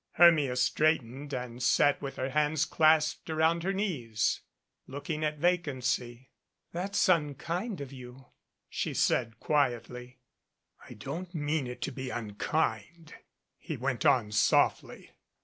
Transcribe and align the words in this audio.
Hermia 0.13 0.55
straightened 0.55 1.31
and 1.31 1.61
sat 1.61 2.01
with 2.01 2.15
her 2.15 2.31
hands 2.31 2.65
clasped 2.65 3.29
around 3.29 3.61
her 3.61 3.71
knees, 3.71 4.41
looking 4.87 5.23
at 5.23 5.37
vacancy. 5.37 6.31
"That's 6.71 7.07
unkind 7.07 7.81
of 7.81 7.93
you," 7.93 8.25
she 8.67 8.95
said 8.95 9.39
quietly. 9.39 10.17
"I 10.89 10.95
don't 10.95 11.35
mean 11.35 11.67
it 11.67 11.83
to 11.83 11.91
be 11.91 12.09
unkind," 12.09 13.13
he 13.59 13.77
went 13.77 14.03
on 14.03 14.31
softly. 14.31 15.11